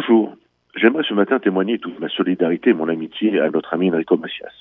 Bonjour. 0.00 0.36
J'aimerais 0.76 1.02
ce 1.02 1.12
matin 1.12 1.40
témoigner 1.40 1.80
toute 1.80 1.98
ma 1.98 2.08
solidarité 2.08 2.70
et 2.70 2.72
mon 2.72 2.88
amitié 2.88 3.40
à 3.40 3.50
notre 3.50 3.74
ami 3.74 3.90
Enrico 3.90 4.16
Macias. 4.16 4.54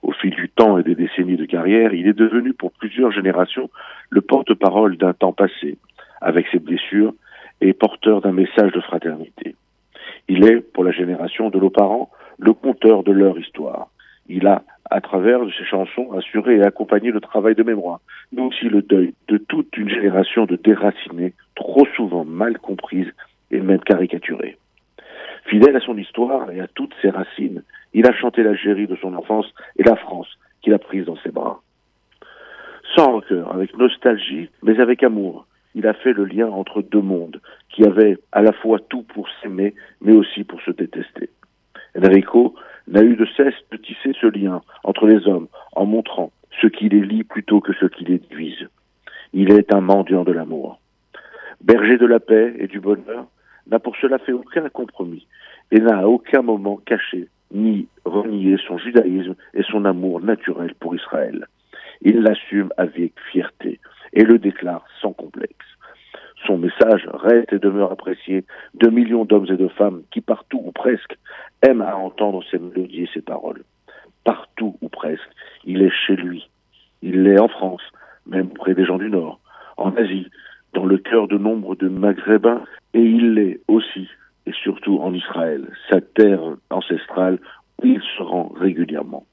Au 0.00 0.12
fil 0.12 0.30
du 0.30 0.48
temps 0.48 0.78
et 0.78 0.82
des 0.82 0.94
décennies 0.94 1.36
de 1.36 1.44
carrière, 1.44 1.92
il 1.92 2.06
est 2.06 2.14
devenu 2.14 2.54
pour 2.54 2.72
plusieurs 2.72 3.12
générations 3.12 3.68
le 4.08 4.22
porte-parole 4.22 4.96
d'un 4.96 5.12
temps 5.12 5.34
passé, 5.34 5.76
avec 6.22 6.46
ses 6.50 6.58
blessures, 6.58 7.12
et 7.60 7.74
porteur 7.74 8.22
d'un 8.22 8.32
message 8.32 8.72
de 8.72 8.80
fraternité. 8.80 9.56
Il 10.28 10.42
est, 10.46 10.62
pour 10.62 10.84
la 10.84 10.92
génération 10.92 11.50
de 11.50 11.58
nos 11.58 11.68
parents, 11.68 12.08
le 12.38 12.54
conteur 12.54 13.02
de 13.02 13.12
leur 13.12 13.38
histoire. 13.38 13.88
Il 14.26 14.46
a, 14.46 14.62
à 14.90 15.02
travers 15.02 15.40
ses 15.58 15.66
chansons, 15.66 16.12
assuré 16.12 16.56
et 16.56 16.62
accompagné 16.62 17.10
le 17.10 17.20
travail 17.20 17.54
de 17.54 17.62
mémoire, 17.62 18.00
mais 18.32 18.40
aussi 18.40 18.70
le 18.70 18.80
deuil 18.80 19.12
de 19.28 19.36
toute 19.36 19.76
une 19.76 19.90
génération 19.90 20.46
de 20.46 20.56
déracinés, 20.56 21.34
trop 21.56 21.84
souvent 21.94 22.24
mal 22.24 22.58
comprises 22.58 23.12
et 23.50 23.60
même 23.60 23.80
caricaturées. 23.80 24.11
Fidèle 25.62 25.76
à 25.76 25.86
son 25.86 25.96
histoire 25.96 26.50
et 26.50 26.58
à 26.58 26.66
toutes 26.66 26.92
ses 27.00 27.10
racines, 27.10 27.62
il 27.94 28.04
a 28.08 28.12
chanté 28.12 28.42
l'Algérie 28.42 28.88
de 28.88 28.96
son 28.96 29.14
enfance 29.14 29.46
et 29.78 29.84
la 29.84 29.94
France 29.94 30.26
qu'il 30.60 30.74
a 30.74 30.80
prise 30.80 31.04
dans 31.04 31.14
ses 31.18 31.30
bras. 31.30 31.62
Sans 32.96 33.12
rancœur, 33.12 33.54
avec 33.54 33.78
nostalgie, 33.78 34.50
mais 34.64 34.80
avec 34.80 35.04
amour, 35.04 35.46
il 35.76 35.86
a 35.86 35.94
fait 35.94 36.14
le 36.14 36.24
lien 36.24 36.48
entre 36.48 36.82
deux 36.82 37.00
mondes 37.00 37.40
qui 37.68 37.84
avaient 37.84 38.18
à 38.32 38.42
la 38.42 38.50
fois 38.50 38.80
tout 38.88 39.04
pour 39.04 39.28
s'aimer, 39.40 39.72
mais 40.00 40.14
aussi 40.14 40.42
pour 40.42 40.60
se 40.62 40.72
détester. 40.72 41.30
Enrico 41.96 42.56
n'a 42.88 43.04
eu 43.04 43.14
de 43.14 43.28
cesse 43.36 43.54
de 43.70 43.76
tisser 43.76 44.14
ce 44.20 44.26
lien 44.26 44.62
entre 44.82 45.06
les 45.06 45.28
hommes 45.28 45.46
en 45.76 45.86
montrant 45.86 46.32
ce 46.60 46.66
qui 46.66 46.88
les 46.88 47.02
lie 47.02 47.22
plutôt 47.22 47.60
que 47.60 47.72
ce 47.74 47.86
qui 47.86 48.04
les 48.04 48.18
divise. 48.18 48.66
Il 49.32 49.52
est 49.52 49.72
un 49.72 49.80
mendiant 49.80 50.24
de 50.24 50.32
l'amour. 50.32 50.80
Berger 51.60 51.98
de 51.98 52.06
la 52.06 52.18
paix 52.18 52.52
et 52.58 52.66
du 52.66 52.80
bonheur, 52.80 53.28
n'a 53.66 53.78
pour 53.78 53.96
cela 53.96 54.18
fait 54.18 54.32
aucun 54.32 54.68
compromis 54.68 55.26
et 55.70 55.80
n'a 55.80 56.00
à 56.00 56.06
aucun 56.06 56.42
moment 56.42 56.76
caché 56.76 57.28
ni 57.52 57.88
renié 58.04 58.56
son 58.66 58.78
judaïsme 58.78 59.34
et 59.54 59.62
son 59.62 59.84
amour 59.84 60.20
naturel 60.20 60.74
pour 60.74 60.94
Israël. 60.94 61.46
Il 62.00 62.22
l'assume 62.22 62.72
avec 62.76 63.12
fierté 63.30 63.78
et 64.12 64.24
le 64.24 64.38
déclare 64.38 64.84
sans 65.00 65.12
complexe. 65.12 65.52
Son 66.46 66.58
message 66.58 67.08
reste 67.12 67.52
et 67.52 67.58
demeure 67.58 67.92
apprécié 67.92 68.44
de 68.74 68.88
millions 68.88 69.24
d'hommes 69.24 69.46
et 69.48 69.56
de 69.56 69.68
femmes 69.68 70.02
qui, 70.10 70.20
partout 70.20 70.60
ou 70.64 70.72
presque, 70.72 71.16
aiment 71.62 71.82
à 71.82 71.96
entendre 71.96 72.42
ses 72.50 72.58
mélodies 72.58 73.04
et 73.04 73.10
ses 73.14 73.22
paroles. 73.22 73.62
Partout 74.24 74.76
ou 74.80 74.88
presque, 74.88 75.28
il 75.64 75.82
est 75.82 75.92
chez 76.06 76.16
lui. 76.16 76.48
Il 77.00 77.22
l'est 77.22 77.40
en 77.40 77.48
France, 77.48 77.82
même 78.26 78.48
près 78.48 78.74
des 78.74 78.84
gens 78.84 78.98
du 78.98 79.10
Nord, 79.10 79.40
en 79.76 79.94
Asie, 79.96 80.28
le 80.86 80.98
cœur 80.98 81.28
de 81.28 81.38
nombre 81.38 81.74
de 81.76 81.88
Maghrébins, 81.88 82.62
et 82.94 83.00
il 83.00 83.34
l'est 83.34 83.60
aussi 83.68 84.08
et 84.46 84.52
surtout 84.52 84.98
en 84.98 85.14
Israël, 85.14 85.68
sa 85.88 86.00
terre 86.00 86.40
ancestrale 86.70 87.38
où 87.82 87.86
il 87.86 88.02
se 88.16 88.22
rend 88.22 88.52
régulièrement. 88.56 89.24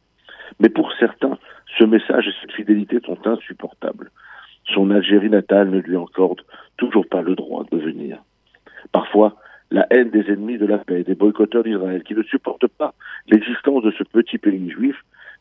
Mais 0.59 0.69
pour 0.69 0.91
certains, 0.99 1.37
ce 1.77 1.83
message 1.83 2.27
et 2.27 2.33
cette 2.41 2.51
fidélité 2.51 2.99
sont 3.05 3.17
insupportables. 3.25 4.11
Son 4.73 4.91
Algérie 4.91 5.29
natale 5.29 5.69
ne 5.69 5.79
lui 5.79 5.97
accorde 5.97 6.41
toujours 6.77 7.07
pas 7.07 7.21
le 7.21 7.35
droit 7.35 7.65
de 7.71 7.77
venir. 7.77 8.21
Parfois, 8.91 9.35
la 9.71 9.87
haine 9.91 10.09
des 10.09 10.31
ennemis 10.31 10.57
de 10.57 10.65
la 10.65 10.79
paix, 10.79 11.03
des 11.03 11.15
boycotteurs 11.15 11.63
d'Israël, 11.63 12.03
qui 12.03 12.15
ne 12.15 12.23
supportent 12.23 12.67
pas 12.67 12.93
l'existence 13.27 13.83
de 13.83 13.91
ce 13.91 14.03
petit 14.03 14.37
pays 14.37 14.69
juif, 14.69 14.95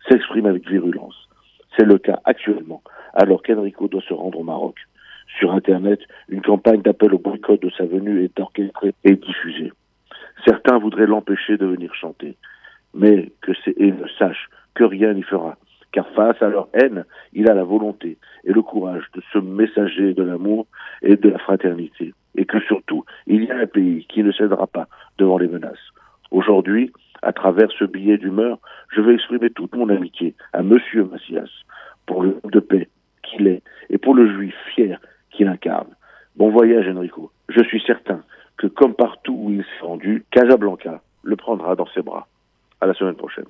s'exprime 0.09 0.47
avec 0.47 0.69
virulence. 0.69 1.29
C'est 1.77 1.85
le 1.85 1.99
cas 1.99 2.21
actuellement, 2.25 2.83
alors 3.15 3.43
qu'Enrico 3.43 3.89
doit 3.89 4.03
se 4.03 4.15
rendre 4.15 4.39
au 4.39 4.45
Maroc. 4.45 4.77
Sur 5.37 5.53
Internet, 5.53 6.01
une 6.29 6.43
campagne 6.43 6.83
d'appel 6.83 7.15
au 7.15 7.19
boycott 7.19 7.61
de 7.61 7.71
sa 7.71 7.85
venue 7.85 8.25
est 8.25 8.41
orchestrée 8.41 8.95
et 9.05 9.17
diffusée. 9.17 9.73
Certains 10.45 10.79
voudraient 10.79 11.07
l'empêcher 11.07 11.57
de 11.57 11.67
venir 11.67 11.95
chanter, 11.95 12.37
mais 12.95 13.31
que 13.43 13.53
ces 13.65 13.75
sachent 14.19 14.49
que 14.75 14.85
rien 14.85 15.13
n'y 15.13 15.23
fera, 15.23 15.57
car 15.93 16.09
face 16.11 16.41
à 16.43 16.49
leur 16.49 16.69
haine, 16.73 17.05
il 17.33 17.51
a 17.51 17.55
la 17.55 17.65
volonté 17.65 18.19
et 18.45 18.53
le 18.53 18.63
courage 18.63 19.05
de 19.15 19.23
se 19.33 19.39
messager 19.39 20.15
de 20.15 20.23
l'amour 20.23 20.67
et 21.03 21.17
de 21.17 21.29
la 21.29 21.39
fraternité, 21.39 22.15
et 22.37 22.45
que 22.45 22.61
surtout, 22.61 23.05
il 23.27 23.45
y 23.45 23.51
a 23.51 23.59
un 23.59 23.67
pays 23.67 24.07
qui 24.09 24.23
ne 24.23 24.33
cédera 24.33 24.67
pas 24.67 24.89
devant 25.19 25.39
les 25.39 25.49
menaces. 25.49 25.93
Aujourd'hui, 26.31 26.93
à 27.23 27.33
travers 27.33 27.71
ce 27.73 27.85
billet 27.85 28.19
d'humeur, 28.19 28.59
je 28.91 29.01
vais 29.01 29.15
exprimer 29.15 29.51
toute 29.51 29.75
mon 29.75 29.89
amitié 29.89 30.35
à 30.53 30.63
Monsieur 30.63 31.05
Macias 31.05 31.51
pour 32.07 32.23
le 32.23 32.39
de 32.45 32.61
paix 32.61 32.89
qu'il 33.23 33.47
est 33.49 33.63
et 33.91 33.99
pour 33.99 34.15
le 34.15 34.33
juif 34.33 34.55
fier 34.75 35.01
qu'il 35.39 35.49
incarne. 35.49 35.95
Bon 36.37 36.51
voyage, 36.51 36.89
Enrico. 36.89 37.31
Je 37.49 37.63
suis 37.63 37.81
certain 37.87 38.23
que, 38.59 38.67
comme 38.67 38.95
partout 38.95 39.35
où 39.35 39.51
il 39.51 39.63
s'est 39.63 39.87
rendu, 39.87 40.25
Casablanca 40.31 41.01
le 41.23 41.37
prendra 41.37 41.77
dans 41.77 41.87
ses 41.95 42.03
bras. 42.03 42.27
À 42.81 42.87
la 42.87 42.95
semaine 42.95 43.15
prochaine. 43.15 43.47